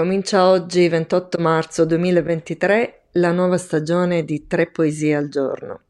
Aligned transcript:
Comincia 0.00 0.48
oggi, 0.48 0.88
28 0.88 1.38
marzo 1.42 1.84
2023, 1.84 3.08
la 3.12 3.32
nuova 3.32 3.58
stagione 3.58 4.24
di 4.24 4.46
Tre 4.46 4.70
Poesie 4.70 5.14
al 5.14 5.28
giorno. 5.28 5.82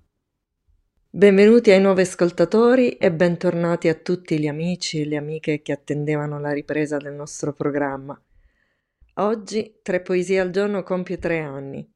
Benvenuti 1.09 1.71
ai 1.71 1.81
nuovi 1.81 2.01
ascoltatori 2.01 2.97
e 2.97 3.13
bentornati 3.13 3.87
a 3.87 3.95
tutti 3.95 4.37
gli 4.41 4.49
amici 4.49 5.01
e 5.01 5.05
le 5.05 5.17
amiche 5.17 5.63
che 5.63 5.71
attendevano 5.71 6.41
la 6.41 6.51
ripresa 6.51 6.97
del 6.97 7.13
nostro 7.13 7.53
programma. 7.53 8.21
Oggi 9.15 9.79
Tre 9.81 10.01
Poesie 10.01 10.41
al 10.41 10.51
giorno 10.51 10.83
compie 10.83 11.19
tre 11.19 11.39
anni. 11.39 11.89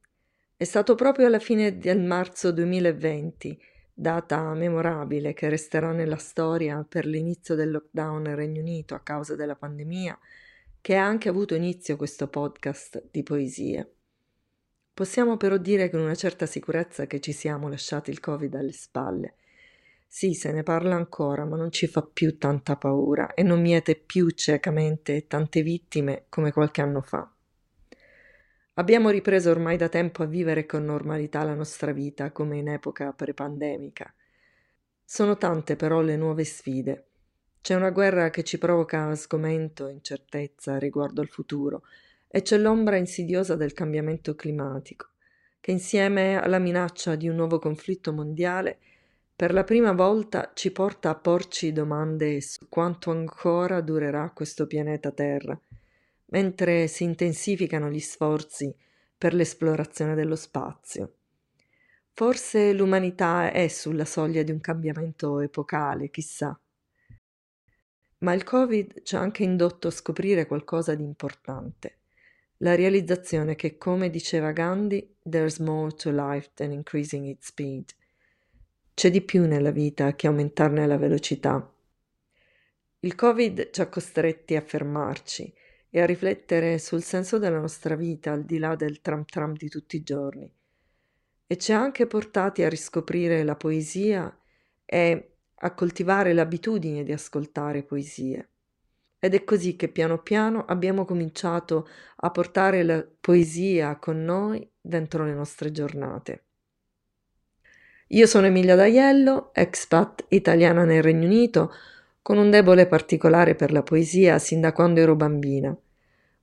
È 0.57 0.63
stato 0.63 0.95
proprio 0.95 1.27
alla 1.27 1.41
fine 1.41 1.79
del 1.79 2.01
marzo 2.01 2.53
2020, 2.53 3.59
data 3.93 4.55
memorabile 4.55 5.35
che 5.35 5.49
resterà 5.49 5.91
nella 5.91 6.19
storia 6.19 6.87
per 6.89 7.07
l'inizio 7.07 7.57
del 7.57 7.73
lockdown 7.73 8.23
nel 8.23 8.37
Regno 8.37 8.61
Unito 8.61 8.95
a 8.95 9.01
causa 9.01 9.35
della 9.35 9.57
pandemia, 9.57 10.17
che 10.85 10.97
ha 10.97 11.07
anche 11.07 11.31
avuto 11.31 11.55
inizio 11.55 11.97
questo 11.97 12.29
podcast 12.29 13.09
di 13.11 13.23
poesie. 13.23 13.95
Possiamo 14.93 15.39
però 15.39 15.57
dire 15.57 15.89
con 15.89 16.01
una 16.01 16.15
certa 16.15 16.45
sicurezza 16.45 17.07
che 17.07 17.21
ci 17.21 17.33
siamo 17.33 17.71
lasciati 17.71 18.11
il 18.11 18.21
Covid 18.21 18.55
alle 18.55 18.73
spalle. 18.73 19.37
Sì, 20.07 20.35
se 20.35 20.53
ne 20.53 20.63
parla 20.63 20.95
ancora, 20.95 21.47
ma 21.47 21.57
non 21.57 21.73
ci 21.73 21.87
fa 21.87 22.03
più 22.03 22.37
tanta 22.37 22.77
paura 22.77 23.33
e 23.33 23.43
non 23.43 23.63
miete 23.63 23.95
più 23.97 24.29
ciecamente 24.29 25.27
tante 25.27 25.63
vittime 25.63 26.27
come 26.29 26.53
qualche 26.53 26.83
anno 26.83 27.01
fa. 27.01 27.33
Abbiamo 28.75 29.09
ripreso 29.09 29.51
ormai 29.51 29.79
da 29.79 29.89
tempo 29.89 30.23
a 30.23 30.27
vivere 30.27 30.67
con 30.67 30.85
normalità 30.85 31.45
la 31.45 31.55
nostra 31.55 31.93
vita 31.93 32.31
come 32.31 32.59
in 32.59 32.69
epoca 32.69 33.11
pre-pandemica. 33.15 34.15
Sono 35.03 35.39
tante 35.39 35.77
però 35.77 36.03
le 36.03 36.19
nuove 36.19 36.45
sfide. 36.45 37.07
C'è 37.65 37.75
una 37.75 37.89
guerra 37.89 38.29
che 38.29 38.45
ci 38.45 38.59
provoca 38.59 39.15
sgomento, 39.15 39.89
incertezza 39.89 40.77
riguardo 40.77 41.23
al 41.23 41.31
futuro 41.31 41.83
e 42.29 42.43
c'è 42.43 42.59
l'ombra 42.59 42.97
insidiosa 42.97 43.57
del 43.57 43.73
cambiamento 43.73 44.35
climatico, 44.35 45.13
che 45.61 45.71
insieme 45.71 46.39
alla 46.39 46.59
minaccia 46.59 47.15
di 47.15 47.27
un 47.27 47.37
nuovo 47.37 47.59
conflitto 47.59 48.13
mondiale 48.13 48.77
per 49.35 49.55
la 49.55 49.65
prima 49.65 49.93
volta 49.93 50.51
ci 50.53 50.73
porta 50.73 51.09
a 51.09 51.15
porci 51.15 51.73
domande 51.73 52.43
su 52.43 52.69
quanto 52.69 53.11
ancora 53.11 53.81
durerà 53.81 54.31
questo 54.35 54.67
pianeta 54.67 55.11
Terra, 55.11 55.59
mentre 56.27 56.87
si 56.87 57.05
intensificano 57.05 57.89
gli 57.89 57.99
sforzi 57.99 58.75
per 59.17 59.33
l'esplorazione 59.33 60.15
dello 60.15 60.37
spazio. 60.37 61.15
Forse 62.13 62.75
l'umanità 62.75 63.51
è 63.53 63.69
sulla 63.69 64.05
soglia 64.05 64.43
di 64.43 64.51
un 64.51 64.61
cambiamento 64.61 65.41
epocale, 65.41 66.11
chissà. 66.11 66.59
Ma 68.25 68.33
il 68.33 68.43
Covid 68.43 69.03
ci 69.03 69.17
ha 69.17 69.21
anche 69.21 69.43
indotto 69.43 69.89
a 69.89 69.91
scoprire 69.91 70.47
qualcosa 70.47 70.95
di 70.95 71.03
importante 71.03 71.99
la 72.59 72.75
realizzazione 72.75 73.55
che, 73.55 73.77
come 73.77 74.09
diceva 74.09 74.53
Gandhi, 74.53 75.17
there's 75.23 75.59
more 75.59 75.93
to 75.95 76.11
life 76.11 76.51
than 76.55 76.73
increasing 76.73 77.27
its 77.27 77.49
speed. 77.49 77.91
C'è 78.95 79.11
di 79.11 79.21
più 79.21 79.47
nella 79.47 79.71
vita 79.71 80.15
che 80.15 80.27
aumentarne 80.27 80.87
la 80.87 80.97
velocità. 80.97 81.71
Il 83.01 83.15
Covid 83.15 83.71
ci 83.71 83.83
ha 83.83 83.89
costretti 83.89 84.57
a 84.57 84.63
fermarci 84.63 85.53
e 85.91 86.01
a 86.01 86.07
riflettere 86.07 86.79
sul 86.79 87.03
senso 87.03 87.39
della 87.39 87.59
nostra 87.59 87.95
vita 87.95 88.33
al 88.33 88.45
di 88.45 88.57
là 88.57 88.75
del 88.75 89.03
tram 89.03 89.27
tram 89.27 89.55
di 89.55 89.69
tutti 89.69 89.97
i 89.97 90.03
giorni. 90.03 90.51
E 91.47 91.59
ci 91.59 91.73
ha 91.73 91.79
anche 91.79 92.07
portati 92.07 92.63
a 92.63 92.71
riscoprire 92.71 93.43
la 93.43 93.57
poesia 93.57 94.35
e 94.87 95.34
a 95.65 95.73
coltivare 95.73 96.35
l'abitudine 96.35 97.03
di 97.05 97.13
ascoltare 97.13 97.83
poesie. 97.83 98.49
Ed 99.19 99.35
è 99.35 99.45
così 99.45 99.77
che 99.77 99.89
piano 99.89 100.19
piano 100.19 100.67
abbiamo 100.67 101.07
cominciato 101.07 101.89
a 102.17 102.31
portare 102.31 102.83
la 102.83 103.05
poesia 103.21 103.97
con 103.97 104.23
noi 104.23 104.69
dentro 104.79 105.25
le 105.25 105.33
nostre 105.33 105.73
giornate. 105.73 106.45
Io 108.09 108.27
sono 108.27 108.47
Emilia 108.47 108.77
D'Aiello, 108.77 109.55
expat 109.55 110.27
italiana 110.29 110.85
nel 110.85 111.03
Regno 111.03 111.25
Unito, 111.25 111.73
con 112.21 112.37
un 112.37 112.51
debole 112.51 112.87
particolare 112.87 113.55
per 113.55 113.73
la 113.73 113.83
poesia 113.83 114.39
sin 114.39 114.61
da 114.61 114.73
quando 114.73 115.01
ero 115.01 115.17
bambina. 115.17 115.75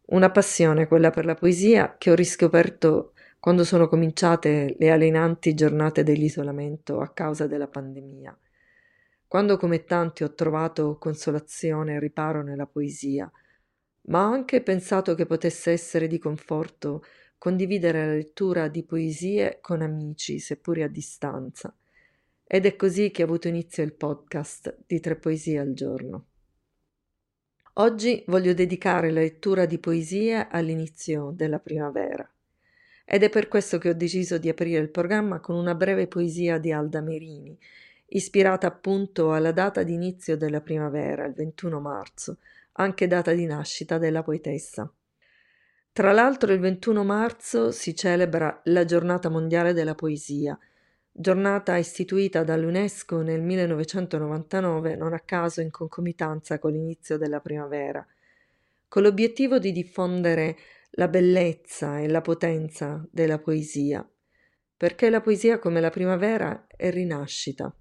Una 0.08 0.32
passione, 0.32 0.88
quella 0.88 1.12
per 1.12 1.26
la 1.26 1.36
poesia, 1.36 1.96
che 2.00 2.10
ho 2.10 2.16
riscoperto 2.16 3.14
quando 3.40 3.64
sono 3.64 3.88
cominciate 3.88 4.76
le 4.80 4.90
alienanti 4.90 5.54
giornate 5.54 6.02
dell'isolamento 6.02 7.00
a 7.00 7.10
causa 7.10 7.46
della 7.46 7.68
pandemia 7.68 8.36
quando 9.32 9.56
come 9.56 9.86
tanti 9.86 10.26
ho 10.26 10.34
trovato 10.34 10.98
consolazione 10.98 11.94
e 11.94 12.00
riparo 12.02 12.44
nella 12.44 12.66
poesia, 12.66 13.32
ma 14.08 14.28
ho 14.28 14.34
anche 14.34 14.62
pensato 14.62 15.16
che 15.16 15.26
potesse 15.26 15.72
essere 15.72 16.08
di 16.08 16.20
conforto 16.20 17.02
condividere 17.38 18.06
la 18.06 18.12
lettura 18.12 18.68
di 18.68 18.84
poesie 18.84 19.60
con 19.62 19.82
amici, 19.82 20.38
seppure 20.38 20.84
a 20.84 20.90
distanza. 20.90 21.74
Ed 22.44 22.66
è 22.66 22.76
così 22.76 23.10
che 23.10 23.22
ha 23.22 23.26
avuto 23.26 23.48
inizio 23.48 23.84
il 23.84 23.94
podcast 23.94 24.80
di 24.86 25.00
tre 25.00 25.16
poesie 25.16 25.60
al 25.60 25.72
giorno. 25.72 26.26
Oggi 27.76 28.26
voglio 28.28 28.54
dedicare 28.54 29.12
la 29.12 29.22
lettura 29.22 29.66
di 29.66 29.78
poesie 29.78 30.46
all'inizio 30.50 31.32
della 31.34 31.60
primavera. 31.60 32.30
Ed 33.06 33.24
è 33.24 33.30
per 33.30 33.48
questo 33.48 33.78
che 33.78 33.88
ho 33.88 33.94
deciso 33.94 34.38
di 34.38 34.50
aprire 34.50 34.82
il 34.82 34.90
programma 34.90 35.40
con 35.40 35.56
una 35.56 35.74
breve 35.74 36.08
poesia 36.08 36.58
di 36.58 36.74
Alda 36.74 37.00
Merini, 37.00 37.58
ispirata 38.14 38.68
appunto 38.68 39.34
alla 39.34 39.52
data 39.52 39.84
di 39.84 39.94
inizio 39.94 40.36
della 40.38 40.62
primavera, 40.62 41.26
il 41.26 41.34
21 41.34 41.80
marzo, 41.80 42.38
anche 42.74 43.08
data 43.08 43.32
di 43.32 43.46
nascita 43.46 43.98
della 43.98 44.24
poetessa. 44.24 44.92
Tra 45.94 46.12
l'altro 46.12 46.54
il 46.54 46.60
21 46.60 47.04
marzo 47.04 47.72
si 47.72 47.96
celebra 47.96 48.62
la 48.66 48.86
Giornata 48.86 49.30
Mondiale 49.30 49.74
della 49.74 49.96
Poesia, 49.96 50.58
giornata 51.12 51.76
istituita 51.76 52.44
dall'UNESCO 52.44 53.22
nel 53.22 53.42
1999, 53.42 54.96
non 54.96 55.14
a 55.14 55.20
caso 55.20 55.60
in 55.60 55.70
concomitanza 55.70 56.60
con 56.60 56.72
l'inizio 56.72 57.18
della 57.18 57.42
primavera, 57.42 58.06
con 58.88 59.04
l'obiettivo 59.04 59.60
di 59.60 59.74
diffondere 59.74 60.58
la 60.92 61.10
bellezza 61.10 62.00
e 62.00 62.08
la 62.08 62.22
potenza 62.22 63.06
della 63.12 63.40
poesia, 63.40 64.08
perché 64.78 65.10
la 65.10 65.22
poesia 65.22 65.60
come 65.60 65.82
la 65.82 65.90
primavera 65.90 66.68
è 66.76 66.90
rinascita. 66.90 67.74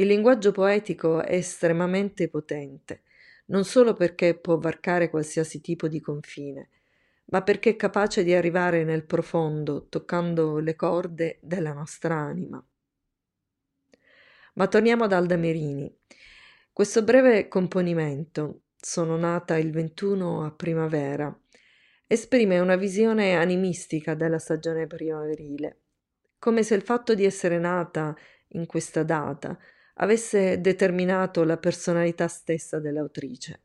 Il 0.00 0.06
linguaggio 0.06 0.50
poetico 0.50 1.22
è 1.22 1.34
estremamente 1.34 2.30
potente, 2.30 3.02
non 3.48 3.66
solo 3.66 3.92
perché 3.92 4.34
può 4.34 4.56
varcare 4.56 5.10
qualsiasi 5.10 5.60
tipo 5.60 5.88
di 5.88 6.00
confine, 6.00 6.70
ma 7.26 7.42
perché 7.42 7.70
è 7.70 7.76
capace 7.76 8.24
di 8.24 8.32
arrivare 8.32 8.82
nel 8.82 9.04
profondo, 9.04 9.88
toccando 9.90 10.58
le 10.58 10.74
corde 10.74 11.38
della 11.42 11.74
nostra 11.74 12.14
anima. 12.14 12.64
Ma 14.54 14.66
torniamo 14.68 15.04
ad 15.04 15.12
Alda 15.12 15.36
Merini. 15.36 15.94
Questo 16.72 17.04
breve 17.04 17.48
componimento, 17.48 18.62
sono 18.76 19.18
nata 19.18 19.58
il 19.58 19.70
21 19.70 20.46
a 20.46 20.50
primavera, 20.50 21.38
esprime 22.06 22.58
una 22.58 22.76
visione 22.76 23.36
animistica 23.36 24.14
della 24.14 24.38
stagione 24.38 24.86
primaverile, 24.86 25.80
come 26.38 26.62
se 26.62 26.74
il 26.74 26.82
fatto 26.82 27.14
di 27.14 27.26
essere 27.26 27.58
nata 27.58 28.16
in 28.52 28.64
questa 28.64 29.02
data 29.02 29.58
avesse 29.94 30.60
determinato 30.60 31.44
la 31.44 31.56
personalità 31.56 32.28
stessa 32.28 32.78
dell'autrice, 32.78 33.62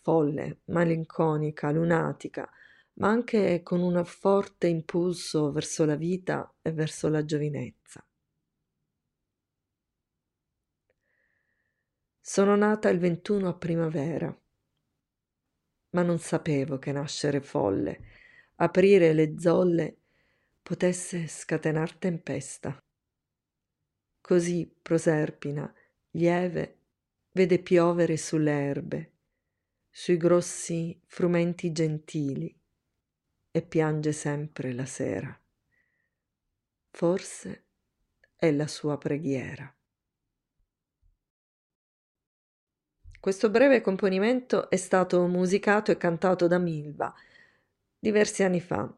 folle, 0.00 0.60
malinconica, 0.66 1.70
lunatica, 1.70 2.48
ma 2.94 3.08
anche 3.08 3.62
con 3.62 3.80
un 3.80 4.04
forte 4.04 4.66
impulso 4.66 5.50
verso 5.50 5.84
la 5.84 5.96
vita 5.96 6.54
e 6.62 6.72
verso 6.72 7.08
la 7.08 7.24
giovinezza. 7.24 8.04
Sono 12.20 12.56
nata 12.56 12.88
il 12.88 12.98
21 12.98 13.48
a 13.48 13.54
primavera, 13.54 14.38
ma 15.90 16.02
non 16.02 16.18
sapevo 16.18 16.78
che 16.78 16.92
nascere 16.92 17.40
folle, 17.40 18.00
aprire 18.56 19.12
le 19.12 19.38
zolle, 19.38 19.98
potesse 20.62 21.26
scatenar 21.26 21.94
tempesta. 21.96 22.83
Così 24.26 24.74
Proserpina, 24.80 25.70
lieve, 26.12 26.78
vede 27.32 27.58
piovere 27.58 28.16
sulle 28.16 28.52
erbe, 28.52 29.12
sui 29.90 30.16
grossi 30.16 30.98
frumenti 31.04 31.72
gentili, 31.72 32.58
e 33.50 33.60
piange 33.60 34.12
sempre 34.12 34.72
la 34.72 34.86
sera. 34.86 35.38
Forse 36.88 37.64
è 38.34 38.50
la 38.50 38.66
sua 38.66 38.96
preghiera. 38.96 39.70
Questo 43.20 43.50
breve 43.50 43.82
componimento 43.82 44.70
è 44.70 44.76
stato 44.76 45.26
musicato 45.26 45.90
e 45.90 45.98
cantato 45.98 46.46
da 46.46 46.56
Milva 46.56 47.14
diversi 47.98 48.42
anni 48.42 48.62
fa 48.62 48.90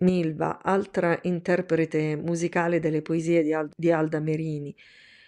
Milva, 0.00 0.62
altra 0.62 1.18
interprete 1.22 2.14
musicale 2.14 2.78
delle 2.78 3.02
poesie 3.02 3.42
di, 3.42 3.52
Al- 3.52 3.70
di 3.76 3.90
Alda 3.90 4.20
Merini, 4.20 4.74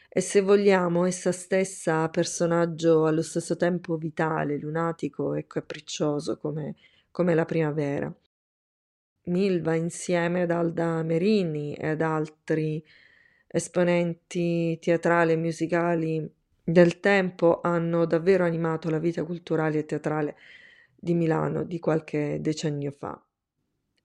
e 0.09 0.21
se 0.21 0.41
vogliamo 0.41 1.05
essa 1.05 1.33
stessa 1.33 2.09
personaggio 2.09 3.07
allo 3.07 3.23
stesso 3.23 3.57
tempo 3.57 3.97
vitale, 3.97 4.59
lunatico 4.59 5.35
e 5.35 5.47
capriccioso 5.47 6.39
come, 6.39 6.77
come 7.11 7.35
la 7.35 7.45
primavera. 7.45 8.13
Milva 9.25 9.75
insieme 9.75 10.43
ad 10.43 10.51
Alda 10.51 11.03
Merini 11.03 11.75
e 11.75 11.89
ad 11.89 12.01
altri 12.01 12.85
esponenti 13.47 14.79
teatrali 14.81 15.33
e 15.33 15.37
musicali 15.37 16.33
del 16.63 17.01
tempo 17.01 17.61
hanno 17.61 18.05
davvero 18.07 18.45
animato 18.45 18.89
la 18.89 18.99
vita 18.99 19.25
culturale 19.25 19.79
e 19.79 19.85
teatrale 19.85 20.37
di 20.95 21.15
Milano 21.15 21.65
di 21.65 21.79
qualche 21.81 22.39
decennio 22.41 22.93
fa. 22.97 23.21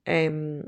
E 0.07 0.29
mm, 0.29 0.59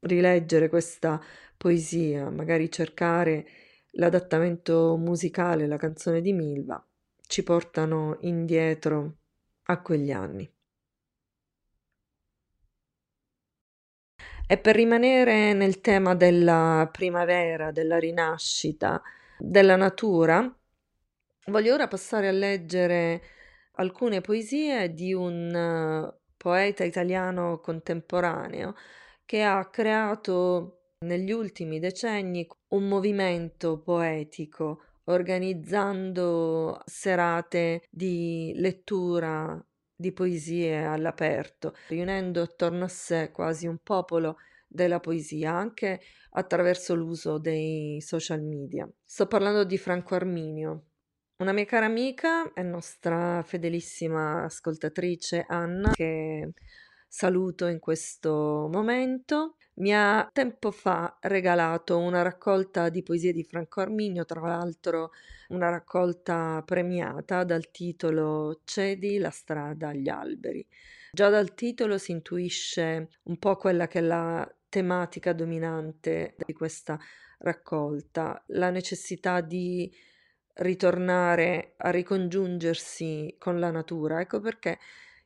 rileggere 0.00 0.68
questa 0.68 1.20
poesia, 1.56 2.28
magari 2.30 2.68
cercare 2.68 3.46
l'adattamento 3.92 4.96
musicale, 4.96 5.68
la 5.68 5.76
canzone 5.76 6.20
di 6.20 6.32
Milva, 6.32 6.84
ci 7.28 7.44
portano 7.44 8.16
indietro 8.22 9.18
a 9.66 9.80
quegli 9.80 10.10
anni. 10.10 10.50
E 14.46 14.58
per 14.58 14.74
rimanere 14.74 15.52
nel 15.52 15.80
tema 15.80 16.14
della 16.16 16.88
primavera, 16.90 17.70
della 17.70 17.98
rinascita, 17.98 19.00
della 19.38 19.76
natura, 19.76 20.52
voglio 21.46 21.74
ora 21.74 21.86
passare 21.86 22.28
a 22.28 22.32
leggere 22.32 23.22
alcune 23.76 24.20
poesie 24.20 24.92
di 24.92 25.14
un 25.14 26.12
poeta 26.42 26.82
italiano 26.82 27.60
contemporaneo 27.60 28.74
che 29.24 29.44
ha 29.44 29.64
creato 29.70 30.96
negli 31.06 31.30
ultimi 31.30 31.78
decenni 31.78 32.44
un 32.70 32.88
movimento 32.88 33.78
poetico 33.78 34.82
organizzando 35.04 36.82
serate 36.84 37.84
di 37.88 38.52
lettura 38.56 39.64
di 39.94 40.10
poesie 40.10 40.82
all'aperto, 40.82 41.76
riunendo 41.86 42.42
attorno 42.42 42.86
a 42.86 42.88
sé 42.88 43.30
quasi 43.30 43.68
un 43.68 43.78
popolo 43.80 44.38
della 44.66 44.98
poesia, 44.98 45.52
anche 45.52 46.00
attraverso 46.30 46.96
l'uso 46.96 47.38
dei 47.38 48.00
social 48.00 48.42
media. 48.42 48.88
Sto 49.04 49.28
parlando 49.28 49.62
di 49.62 49.78
Franco 49.78 50.16
Arminio, 50.16 50.86
una 51.36 51.52
mia 51.52 51.64
cara 51.64 51.86
amica 51.86 52.52
e 52.52 52.62
nostra 52.62 53.42
fedelissima 53.42 54.44
ascoltatrice 54.44 55.44
Anna, 55.48 55.90
che 55.92 56.52
saluto 57.08 57.66
in 57.66 57.78
questo 57.78 58.68
momento, 58.70 59.56
mi 59.74 59.94
ha 59.94 60.28
tempo 60.32 60.70
fa 60.70 61.18
regalato 61.20 61.98
una 61.98 62.22
raccolta 62.22 62.88
di 62.88 63.02
poesie 63.02 63.32
di 63.32 63.44
Franco 63.44 63.80
Arminio, 63.80 64.24
tra 64.24 64.40
l'altro 64.40 65.10
una 65.48 65.70
raccolta 65.70 66.62
premiata 66.64 67.44
dal 67.44 67.70
titolo 67.70 68.60
Cedi 68.64 69.18
la 69.18 69.30
strada 69.30 69.88
agli 69.88 70.08
alberi. 70.08 70.66
Già 71.10 71.28
dal 71.28 71.54
titolo 71.54 71.98
si 71.98 72.12
intuisce 72.12 73.08
un 73.24 73.38
po' 73.38 73.56
quella 73.56 73.86
che 73.86 73.98
è 73.98 74.02
la 74.02 74.50
tematica 74.68 75.32
dominante 75.32 76.34
di 76.46 76.52
questa 76.54 76.98
raccolta, 77.38 78.42
la 78.48 78.70
necessità 78.70 79.40
di 79.42 79.92
ritornare 80.54 81.74
a 81.78 81.90
ricongiungersi 81.90 83.36
con 83.38 83.58
la 83.58 83.70
natura. 83.70 84.20
Ecco 84.20 84.40
perché 84.40 84.78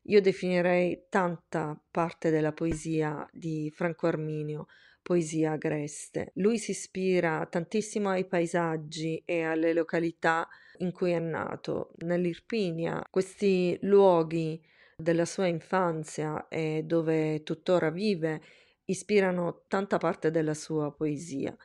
io 0.03 0.21
definirei 0.21 1.07
tanta 1.09 1.81
parte 1.91 2.31
della 2.31 2.53
poesia 2.53 3.29
di 3.33 3.73
Franco 3.75 4.07
Arminio 4.07 4.67
poesia 5.07 5.53
agreste. 5.53 6.33
Lui 6.35 6.59
si 6.59 6.73
ispira 6.73 7.47
tantissimo 7.49 8.09
ai 8.09 8.25
paesaggi 8.27 9.23
e 9.25 9.45
alle 9.45 9.73
località 9.73 10.49
in 10.79 10.91
cui 10.91 11.13
è 11.13 11.21
nato. 11.21 11.93
Nell'Irpinia, 11.99 13.07
questi 13.09 13.79
luoghi 13.83 14.61
della 14.97 15.25
sua 15.25 15.47
infanzia 15.47 16.49
e 16.49 16.83
dove 16.85 17.45
tuttora 17.45 17.91
vive 17.91 18.43
ispirano 18.87 19.65
tanta 19.69 19.99
parte 19.99 20.33
della 20.33 20.55
sua 20.55 20.93
poesia. 20.93 21.57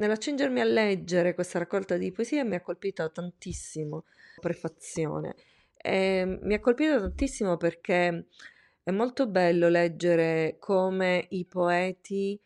Nell'accingermi 0.00 0.60
a 0.60 0.64
leggere 0.64 1.34
questa 1.34 1.58
raccolta 1.58 1.98
di 1.98 2.10
poesie 2.10 2.42
mi 2.42 2.54
ha 2.54 2.62
colpito 2.62 3.12
tantissimo 3.12 4.04
la 4.36 4.40
prefazione. 4.40 5.34
E 5.76 6.38
mi 6.40 6.54
ha 6.54 6.60
colpito 6.60 6.98
tantissimo 6.98 7.58
perché 7.58 8.28
è 8.82 8.90
molto 8.92 9.26
bello 9.26 9.68
leggere 9.68 10.56
come 10.58 11.26
i 11.30 11.44
poeti 11.44 12.40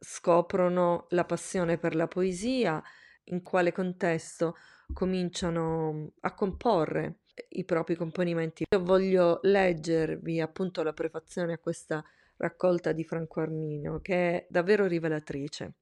scoprono 0.00 1.06
la 1.10 1.24
passione 1.24 1.78
per 1.78 1.94
la 1.94 2.08
poesia, 2.08 2.82
in 3.26 3.40
quale 3.44 3.70
contesto 3.70 4.56
cominciano 4.92 6.10
a 6.22 6.34
comporre 6.34 7.18
i 7.50 7.64
propri 7.64 7.94
componimenti. 7.94 8.64
Io 8.68 8.82
voglio 8.82 9.38
leggervi 9.42 10.40
appunto 10.40 10.82
la 10.82 10.92
prefazione 10.92 11.52
a 11.52 11.58
questa 11.58 12.04
raccolta 12.38 12.90
di 12.90 13.04
Franco 13.04 13.38
Arminio, 13.42 14.00
che 14.00 14.14
è 14.14 14.46
davvero 14.48 14.86
rivelatrice. 14.86 15.74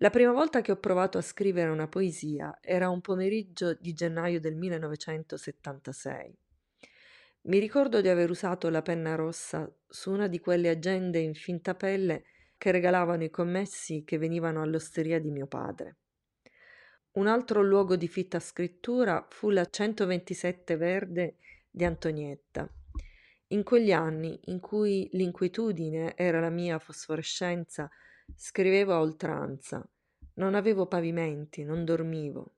La 0.00 0.10
prima 0.10 0.30
volta 0.30 0.60
che 0.60 0.70
ho 0.70 0.76
provato 0.76 1.18
a 1.18 1.22
scrivere 1.22 1.70
una 1.70 1.88
poesia 1.88 2.56
era 2.60 2.88
un 2.88 3.00
pomeriggio 3.00 3.74
di 3.74 3.92
gennaio 3.94 4.38
del 4.38 4.54
1976. 4.54 6.38
Mi 7.42 7.58
ricordo 7.58 8.00
di 8.00 8.08
aver 8.08 8.30
usato 8.30 8.68
la 8.68 8.80
penna 8.80 9.16
rossa 9.16 9.68
su 9.88 10.12
una 10.12 10.28
di 10.28 10.38
quelle 10.38 10.68
agende 10.68 11.18
in 11.18 11.34
finta 11.34 11.74
pelle 11.74 12.22
che 12.56 12.70
regalavano 12.70 13.24
i 13.24 13.30
commessi 13.30 14.04
che 14.04 14.18
venivano 14.18 14.62
all'osteria 14.62 15.18
di 15.18 15.32
mio 15.32 15.48
padre. 15.48 15.96
Un 17.12 17.26
altro 17.26 17.60
luogo 17.60 17.96
di 17.96 18.06
fitta 18.06 18.38
scrittura 18.38 19.26
fu 19.28 19.50
la 19.50 19.64
127 19.64 20.76
Verde 20.76 21.38
di 21.68 21.84
Antonietta. 21.84 22.70
In 23.48 23.64
quegli 23.64 23.90
anni 23.90 24.38
in 24.44 24.60
cui 24.60 25.08
l'inquietudine 25.12 26.16
era 26.16 26.38
la 26.38 26.50
mia 26.50 26.78
fosforescenza, 26.78 27.90
Scrivevo 28.34 28.92
a 28.92 29.00
oltranza. 29.00 29.86
Non 30.34 30.54
avevo 30.54 30.86
pavimenti, 30.86 31.64
non 31.64 31.84
dormivo. 31.84 32.54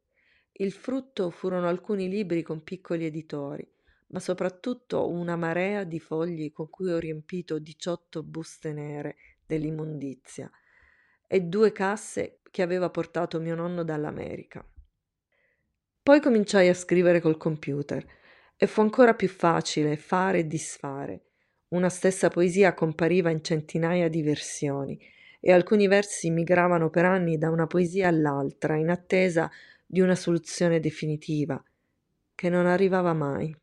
Il 0.52 0.72
frutto 0.72 1.30
furono 1.30 1.68
alcuni 1.68 2.08
libri 2.08 2.42
con 2.42 2.62
piccoli 2.62 3.06
editori, 3.06 3.66
ma 4.08 4.20
soprattutto 4.20 5.08
una 5.08 5.36
marea 5.36 5.84
di 5.84 5.98
fogli 5.98 6.52
con 6.52 6.68
cui 6.68 6.90
ho 6.90 6.98
riempito 6.98 7.58
diciotto 7.58 8.22
buste 8.22 8.72
nere 8.72 9.16
dell'immondizia 9.46 10.50
e 11.26 11.40
due 11.40 11.72
casse 11.72 12.40
che 12.50 12.62
aveva 12.62 12.90
portato 12.90 13.40
mio 13.40 13.54
nonno 13.54 13.82
dall'America. 13.84 14.62
Poi 16.02 16.20
cominciai 16.20 16.68
a 16.68 16.74
scrivere 16.74 17.20
col 17.20 17.36
computer 17.36 18.04
e 18.56 18.66
fu 18.66 18.80
ancora 18.80 19.14
più 19.14 19.28
facile 19.28 19.96
fare 19.96 20.40
e 20.40 20.46
disfare. 20.46 21.22
Una 21.68 21.88
stessa 21.88 22.28
poesia 22.28 22.74
compariva 22.74 23.30
in 23.30 23.42
centinaia 23.42 24.08
di 24.08 24.22
versioni 24.22 25.00
e 25.40 25.52
alcuni 25.52 25.88
versi 25.88 26.30
migravano 26.30 26.90
per 26.90 27.06
anni 27.06 27.38
da 27.38 27.50
una 27.50 27.66
poesia 27.66 28.08
all'altra 28.08 28.76
in 28.76 28.90
attesa 28.90 29.50
di 29.86 30.00
una 30.00 30.14
soluzione 30.14 30.78
definitiva, 30.78 31.62
che 32.34 32.48
non 32.48 32.66
arrivava 32.66 33.12
mai. 33.12 33.56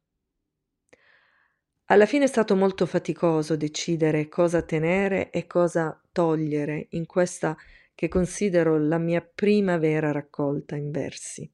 Alla 1.86 2.05
fine 2.05 2.25
è 2.25 2.27
stato 2.27 2.55
molto 2.55 2.86
faticoso 2.86 3.55
decidere 3.55 4.27
cosa 4.27 4.62
tenere 4.62 5.29
e 5.29 5.48
cosa 5.48 6.01
togliere 6.12 6.88
in 6.91 7.05
questa 7.05 7.55
che 7.96 8.10
considero 8.10 8.77
la 8.77 8.98
mia 8.98 9.22
prima 9.22 9.77
vera 9.77 10.12
raccolta 10.12 10.75
in 10.75 10.91
versi. 10.91 11.50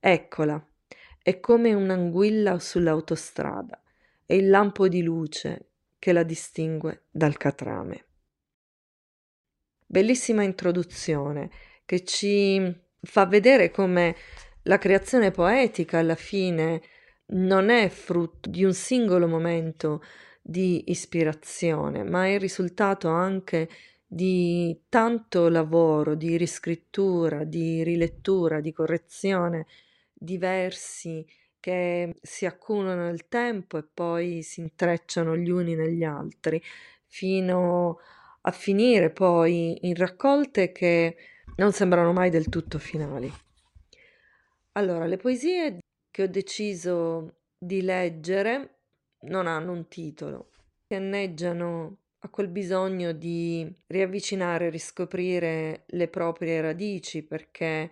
Eccola, 0.00 0.64
è 1.22 1.38
come 1.38 1.74
un'anguilla 1.74 2.58
sull'autostrada, 2.58 3.82
è 4.24 4.32
il 4.32 4.48
lampo 4.48 4.88
di 4.88 5.02
luce 5.02 5.66
che 5.98 6.12
la 6.12 6.22
distingue 6.22 7.04
dal 7.10 7.36
catrame. 7.36 8.07
Bellissima 9.90 10.42
introduzione 10.42 11.48
che 11.86 12.04
ci 12.04 12.60
fa 13.00 13.24
vedere 13.24 13.70
come 13.70 14.14
la 14.64 14.76
creazione 14.76 15.30
poetica 15.30 15.98
alla 15.98 16.14
fine 16.14 16.82
non 17.28 17.70
è 17.70 17.88
frutto 17.88 18.50
di 18.50 18.64
un 18.64 18.74
singolo 18.74 19.26
momento 19.26 20.02
di 20.42 20.90
ispirazione, 20.90 22.04
ma 22.04 22.26
è 22.26 22.34
il 22.34 22.40
risultato 22.40 23.08
anche 23.08 23.66
di 24.06 24.78
tanto 24.90 25.48
lavoro, 25.48 26.14
di 26.14 26.36
riscrittura, 26.36 27.44
di 27.44 27.82
rilettura, 27.82 28.60
di 28.60 28.72
correzione 28.74 29.66
di 30.12 30.36
versi 30.36 31.26
che 31.58 32.14
si 32.20 32.44
accumulano 32.44 33.04
nel 33.04 33.26
tempo 33.28 33.78
e 33.78 33.84
poi 33.84 34.42
si 34.42 34.60
intrecciano 34.60 35.34
gli 35.34 35.48
uni 35.48 35.74
negli 35.74 36.04
altri 36.04 36.62
fino 37.06 38.00
a 38.00 38.17
a 38.42 38.50
finire 38.50 39.10
poi 39.10 39.78
in 39.86 39.94
raccolte 39.94 40.72
che 40.72 41.16
non 41.56 41.72
sembrano 41.72 42.12
mai 42.12 42.30
del 42.30 42.48
tutto 42.48 42.78
finali. 42.78 43.30
Allora, 44.72 45.06
le 45.06 45.16
poesie 45.16 45.78
che 46.10 46.22
ho 46.22 46.28
deciso 46.28 47.40
di 47.58 47.82
leggere 47.82 48.78
non 49.22 49.46
hanno 49.46 49.72
un 49.72 49.88
titolo, 49.88 50.50
anneggiano 50.88 51.98
a 52.20 52.28
quel 52.28 52.48
bisogno 52.48 53.12
di 53.12 53.70
riavvicinare, 53.86 54.70
riscoprire 54.70 55.84
le 55.86 56.08
proprie 56.08 56.60
radici, 56.60 57.22
perché 57.24 57.90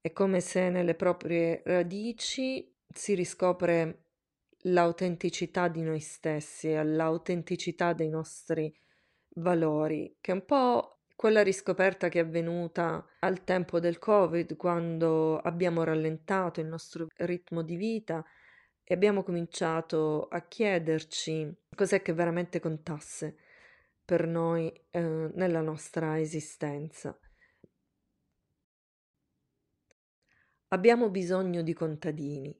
è 0.00 0.12
come 0.12 0.40
se 0.40 0.70
nelle 0.70 0.94
proprie 0.94 1.62
radici 1.64 2.72
si 2.92 3.14
riscopre 3.14 4.04
all'autenticità 4.64 5.68
di 5.68 5.82
noi 5.82 6.00
stessi, 6.00 6.72
all'autenticità 6.72 7.92
dei 7.92 8.08
nostri 8.08 8.72
valori, 9.34 10.16
che 10.20 10.32
è 10.32 10.34
un 10.34 10.44
po' 10.44 11.00
quella 11.14 11.42
riscoperta 11.42 12.08
che 12.08 12.20
è 12.20 12.22
avvenuta 12.22 13.06
al 13.18 13.44
tempo 13.44 13.78
del 13.78 13.98
Covid, 13.98 14.56
quando 14.56 15.38
abbiamo 15.38 15.84
rallentato 15.84 16.60
il 16.60 16.66
nostro 16.66 17.06
ritmo 17.16 17.62
di 17.62 17.76
vita 17.76 18.24
e 18.82 18.94
abbiamo 18.94 19.22
cominciato 19.22 20.28
a 20.28 20.40
chiederci 20.40 21.54
cos'è 21.76 22.00
che 22.02 22.12
veramente 22.12 22.58
contasse 22.58 23.36
per 24.02 24.26
noi 24.26 24.72
eh, 24.90 25.00
nella 25.00 25.60
nostra 25.60 26.18
esistenza. 26.18 27.16
Abbiamo 30.68 31.10
bisogno 31.10 31.62
di 31.62 31.74
contadini, 31.74 32.58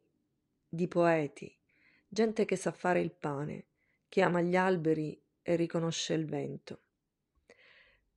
di 0.69 0.87
poeti, 0.87 1.59
gente 2.07 2.45
che 2.45 2.57
sa 2.57 2.73
fare 2.73 3.00
il 3.00 3.12
pane, 3.12 3.69
che 4.09 4.21
ama 4.21 4.41
gli 4.43 4.55
alberi 4.55 5.21
e 5.50 5.57
riconosce 5.57 6.14
il 6.14 6.26
vento. 6.26 6.83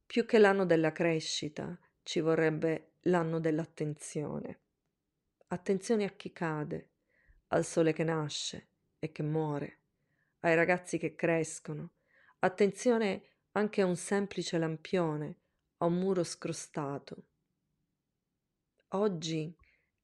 Più 0.05 0.23
che 0.23 0.37
l'anno 0.37 0.67
della 0.67 0.91
crescita, 0.91 1.75
ci 2.03 2.19
vorrebbe 2.19 2.97
l'anno 3.05 3.39
dell'attenzione. 3.39 4.59
Attenzione 5.47 6.03
a 6.03 6.11
chi 6.11 6.31
cade, 6.31 6.91
al 7.47 7.65
sole 7.65 7.91
che 7.91 8.03
nasce 8.03 8.67
e 8.99 9.11
che 9.11 9.23
muore, 9.23 9.79
ai 10.41 10.53
ragazzi 10.53 10.99
che 10.99 11.15
crescono. 11.15 11.93
Attenzione 12.37 13.23
anche 13.53 13.81
a 13.81 13.87
un 13.87 13.95
semplice 13.95 14.59
lampione, 14.59 15.39
a 15.77 15.85
un 15.85 15.95
muro 15.95 16.23
scrostato. 16.23 17.25
Oggi 18.89 19.57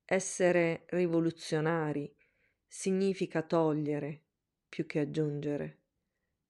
essere 0.03 0.85
rivoluzionari 0.87 2.11
significa 2.65 3.43
togliere 3.43 4.23
più 4.67 4.87
che 4.87 4.99
aggiungere, 5.01 5.78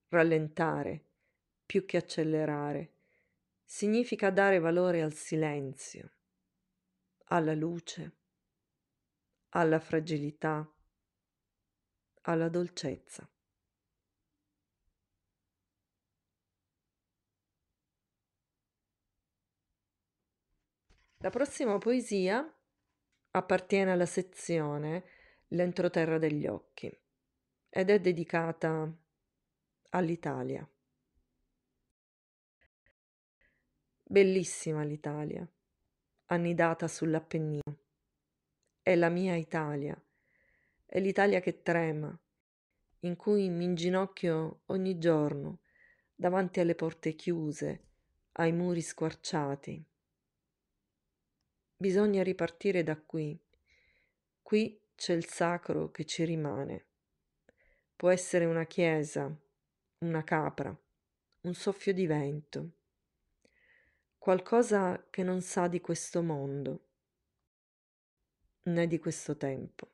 rallentare 0.09 1.05
più 1.65 1.85
che 1.85 1.97
accelerare 1.97 2.93
significa 3.63 4.29
dare 4.31 4.59
valore 4.59 5.01
al 5.01 5.13
silenzio, 5.13 6.11
alla 7.25 7.53
luce, 7.53 8.17
alla 9.49 9.79
fragilità, 9.79 10.67
alla 12.21 12.49
dolcezza. 12.49 13.29
La 21.21 21.29
prossima 21.29 21.77
poesia 21.77 22.51
appartiene 23.31 23.91
alla 23.91 24.05
sezione 24.05 25.03
L'entroterra 25.53 26.19
degli 26.19 26.45
occhi 26.45 26.95
ed 27.69 27.89
è 27.89 27.99
dedicata 27.99 28.87
all'Italia. 29.89 30.67
Bellissima 34.03 34.83
l'Italia, 34.83 35.47
annidata 36.25 36.87
sull'Appennino. 36.87 37.77
È 38.81 38.95
la 38.95 39.09
mia 39.09 39.35
Italia, 39.35 39.99
è 40.85 40.99
l'Italia 40.99 41.39
che 41.39 41.61
trema, 41.61 42.17
in 43.01 43.15
cui 43.15 43.49
mi 43.49 43.65
inginocchio 43.65 44.61
ogni 44.67 44.97
giorno 44.97 45.59
davanti 46.15 46.59
alle 46.59 46.75
porte 46.75 47.13
chiuse, 47.13 47.83
ai 48.33 48.51
muri 48.51 48.81
squarciati. 48.81 49.83
Bisogna 51.77 52.23
ripartire 52.23 52.83
da 52.83 52.97
qui. 52.97 53.39
Qui 54.41 54.81
c'è 54.95 55.13
il 55.13 55.25
sacro 55.25 55.91
che 55.91 56.03
ci 56.05 56.25
rimane. 56.25 56.85
Può 57.95 58.09
essere 58.09 58.45
una 58.45 58.65
chiesa, 58.65 59.33
una 59.99 60.23
capra, 60.23 60.75
un 61.41 61.53
soffio 61.53 61.93
di 61.93 62.05
vento 62.05 62.71
qualcosa 64.19 65.07
che 65.09 65.23
non 65.23 65.41
sa 65.41 65.67
di 65.67 65.81
questo 65.81 66.21
mondo 66.21 66.83
né 68.63 68.85
di 68.85 68.99
questo 68.99 69.35
tempo. 69.37 69.89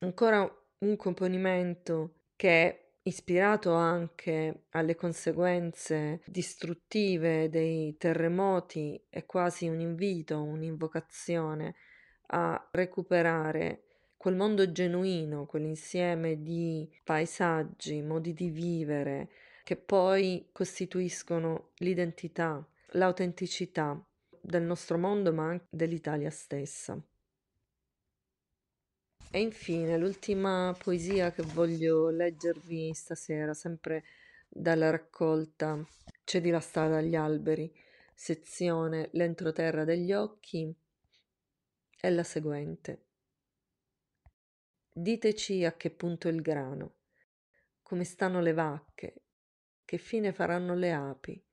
Ancora 0.00 0.40
un 0.78 0.96
componimento 0.96 2.22
che 2.36 2.48
è 2.48 2.90
ispirato 3.02 3.74
anche 3.74 4.66
alle 4.70 4.94
conseguenze 4.94 6.22
distruttive 6.26 7.48
dei 7.48 7.96
terremoti, 7.96 9.00
è 9.08 9.24
quasi 9.26 9.66
un 9.68 9.80
invito, 9.80 10.42
un'invocazione 10.42 11.74
a 12.30 12.68
recuperare 12.72 13.84
quel 14.16 14.34
mondo 14.34 14.72
genuino, 14.72 15.46
quell'insieme 15.46 16.42
di 16.42 16.88
paesaggi, 17.04 18.02
modi 18.02 18.32
di 18.32 18.50
vivere, 18.50 19.28
che 19.62 19.76
poi 19.76 20.48
costituiscono 20.52 21.70
l'identità, 21.76 22.66
l'autenticità 22.92 24.02
del 24.40 24.62
nostro 24.62 24.98
mondo, 24.98 25.32
ma 25.32 25.48
anche 25.48 25.66
dell'Italia 25.70 26.30
stessa. 26.30 27.00
E 29.30 29.40
infine 29.40 29.98
l'ultima 29.98 30.74
poesia 30.82 31.32
che 31.32 31.42
voglio 31.42 32.08
leggervi 32.08 32.92
stasera, 32.94 33.52
sempre 33.52 34.04
dalla 34.48 34.90
raccolta 34.90 35.86
Cedi 36.24 36.50
la 36.50 36.60
strada 36.60 36.98
agli 36.98 37.14
alberi, 37.14 37.72
sezione 38.14 39.08
L'entroterra 39.12 39.84
degli 39.84 40.12
occhi, 40.12 40.70
è 42.00 42.10
la 42.10 42.22
seguente. 42.22 43.06
Diteci 44.92 45.64
a 45.64 45.76
che 45.76 45.90
punto 45.90 46.28
il 46.28 46.40
grano, 46.40 46.98
come 47.82 48.04
stanno 48.04 48.40
le 48.40 48.52
vacche, 48.52 49.22
che 49.84 49.98
fine 49.98 50.32
faranno 50.32 50.74
le 50.74 50.92
api. 50.92 51.44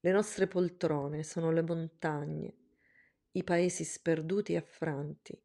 Le 0.00 0.10
nostre 0.10 0.46
poltrone 0.46 1.22
sono 1.22 1.50
le 1.50 1.62
montagne, 1.62 2.56
i 3.32 3.44
paesi 3.44 3.84
sperduti 3.84 4.54
e 4.54 4.56
affranti, 4.56 5.38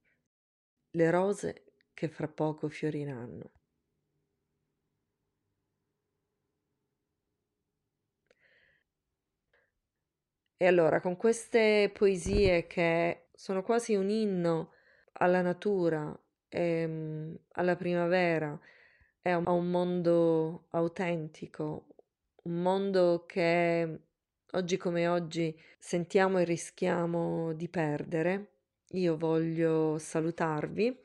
le 0.91 1.12
rose 1.12 1.74
che 1.93 2.07
fra 2.07 2.29
poco 2.29 2.69
fioriranno. 2.69 3.51
E 10.55 10.67
allora, 10.67 11.01
con 11.01 11.17
queste 11.17 11.89
poesie 11.91 12.67
che 12.67 13.20
sono 13.41 13.63
quasi 13.63 13.95
un 13.95 14.12
inno 14.12 14.74
alla 15.13 15.41
natura, 15.41 16.15
ehm, 16.48 17.36
alla 17.53 17.75
primavera 17.75 18.60
e 19.19 19.31
a 19.31 19.50
un 19.50 19.67
mondo 19.67 20.67
autentico, 20.69 21.88
un 22.43 22.62
mondo 22.62 23.25
che 23.25 24.00
oggi 24.51 24.77
come 24.77 25.07
oggi 25.07 25.60
sentiamo 25.79 26.38
e 26.38 26.43
rischiamo 26.43 27.53
di 27.53 27.67
perdere. 27.67 28.51
Io 28.89 29.17
voglio 29.17 29.98
salutarvi 29.98 30.95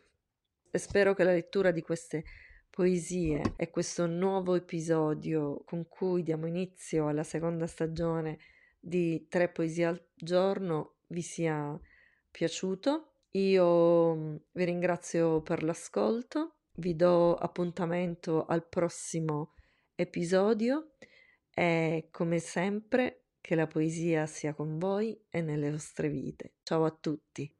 e 0.71 0.79
spero 0.79 1.15
che 1.15 1.25
la 1.25 1.33
lettura 1.33 1.71
di 1.71 1.81
queste 1.81 2.23
poesie 2.69 3.55
e 3.57 3.71
questo 3.71 4.05
nuovo 4.05 4.55
episodio 4.57 5.63
con 5.65 5.89
cui 5.89 6.23
diamo 6.23 6.47
inizio 6.47 7.09
alla 7.09 7.25
seconda 7.25 7.67
stagione 7.67 8.37
di 8.79 9.27
Tre 9.27 9.49
poesie 9.49 9.87
al 9.87 10.07
giorno 10.15 10.97
vi 11.07 11.23
sia 11.23 11.81
piaciuto 12.37 13.13
io 13.37 14.15
mm, 14.15 14.37
vi 14.53 14.65
ringrazio 14.65 15.41
per 15.41 15.63
l'ascolto, 15.63 16.57
vi 16.77 16.95
do 16.95 17.35
appuntamento 17.35 18.45
al 18.45 18.67
prossimo 18.69 19.55
episodio 19.95 20.93
e 21.51 22.09
come 22.11 22.39
sempre 22.39 23.29
che 23.41 23.55
la 23.55 23.67
poesia 23.67 24.27
sia 24.27 24.55
con 24.55 24.79
voi 24.79 25.19
e 25.31 25.41
nelle 25.41 25.71
vostre 25.71 26.11
vite. 26.11 26.57
Ciao 26.63 26.85
a 26.85 26.91
tutti. 26.91 27.56